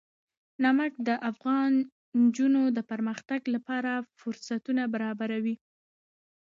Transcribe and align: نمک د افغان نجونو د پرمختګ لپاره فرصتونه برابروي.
نمک 0.63 0.93
د 1.07 1.09
افغان 1.29 1.71
نجونو 2.21 2.61
د 2.77 2.79
پرمختګ 2.91 3.41
لپاره 3.55 3.91
فرصتونه 4.19 4.83
برابروي. 4.93 5.55